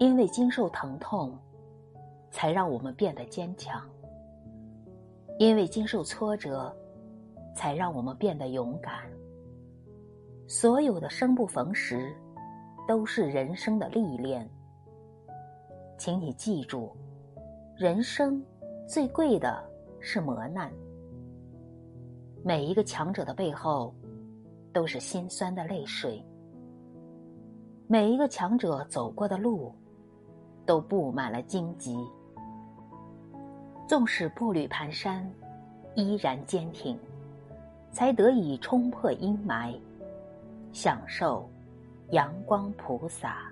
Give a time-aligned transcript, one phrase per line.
[0.00, 1.38] 因为经受疼痛，
[2.30, 3.82] 才让我们变得坚强；
[5.38, 6.74] 因为经受挫折，
[7.54, 9.02] 才让我们变得勇敢。
[10.48, 12.16] 所有的生不逢时，
[12.88, 14.48] 都是人生的历练。
[15.98, 16.96] 请你记住，
[17.76, 18.42] 人生
[18.88, 19.62] 最贵的
[20.00, 20.72] 是磨难。
[22.42, 23.94] 每一个强者的背后，
[24.72, 26.24] 都是心酸的泪水。
[27.86, 29.74] 每一个强者走过的路，
[30.70, 31.98] 都布满了荆棘。
[33.88, 35.20] 纵使步履蹒跚，
[35.96, 36.96] 依然坚挺，
[37.90, 39.74] 才得以冲破阴霾，
[40.72, 41.50] 享受
[42.10, 43.50] 阳光普洒。